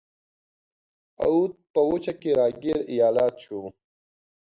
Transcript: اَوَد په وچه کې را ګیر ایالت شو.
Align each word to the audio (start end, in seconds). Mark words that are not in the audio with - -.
اَوَد 1.25 1.51
په 1.73 1.81
وچه 1.89 2.13
کې 2.21 2.31
را 2.39 2.47
ګیر 2.61 2.79
ایالت 2.91 3.33
شو. 3.43 3.61